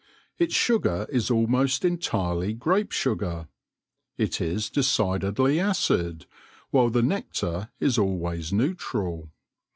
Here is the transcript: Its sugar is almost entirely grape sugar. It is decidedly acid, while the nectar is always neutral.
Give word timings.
Its 0.39 0.55
sugar 0.55 1.05
is 1.11 1.29
almost 1.29 1.85
entirely 1.85 2.55
grape 2.55 2.91
sugar. 2.91 3.47
It 4.17 4.41
is 4.41 4.71
decidedly 4.71 5.59
acid, 5.59 6.25
while 6.71 6.89
the 6.89 7.03
nectar 7.03 7.69
is 7.79 7.99
always 7.99 8.51
neutral. 8.51 9.29